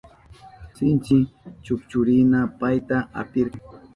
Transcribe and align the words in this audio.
Sinchi 0.77 1.17
chukchurina 1.65 2.39
payta 2.59 2.97
apirka. 3.21 3.59